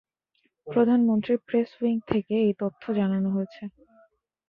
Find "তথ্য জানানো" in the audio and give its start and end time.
2.59-3.29